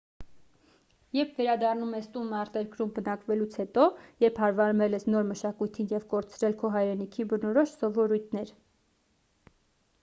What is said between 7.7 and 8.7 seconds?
սովորույթներ